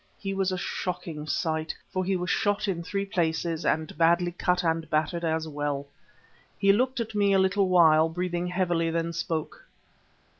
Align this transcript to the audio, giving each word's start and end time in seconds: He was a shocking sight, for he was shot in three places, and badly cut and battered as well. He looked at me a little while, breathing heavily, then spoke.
He 0.17 0.33
was 0.33 0.51
a 0.51 0.57
shocking 0.57 1.27
sight, 1.27 1.75
for 1.91 2.03
he 2.03 2.15
was 2.15 2.31
shot 2.31 2.67
in 2.67 2.81
three 2.81 3.05
places, 3.05 3.63
and 3.63 3.95
badly 3.99 4.31
cut 4.31 4.63
and 4.63 4.89
battered 4.89 5.23
as 5.23 5.47
well. 5.47 5.85
He 6.57 6.73
looked 6.73 6.99
at 6.99 7.13
me 7.13 7.33
a 7.33 7.37
little 7.39 7.69
while, 7.69 8.09
breathing 8.09 8.47
heavily, 8.47 8.89
then 8.89 9.13
spoke. 9.13 9.63